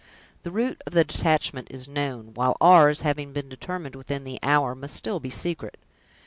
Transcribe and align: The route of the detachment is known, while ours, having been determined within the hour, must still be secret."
The 0.41 0.49
route 0.49 0.81
of 0.87 0.93
the 0.93 1.03
detachment 1.03 1.67
is 1.69 1.87
known, 1.87 2.33
while 2.33 2.57
ours, 2.59 3.01
having 3.01 3.33
been 3.33 3.49
determined 3.49 3.93
within 3.95 4.23
the 4.23 4.39
hour, 4.41 4.73
must 4.73 4.95
still 4.95 5.19
be 5.19 5.29
secret." 5.29 5.77